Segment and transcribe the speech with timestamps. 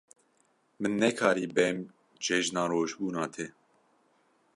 [0.81, 1.77] Min nekarî bêm
[2.25, 3.47] cejna rojbûna te.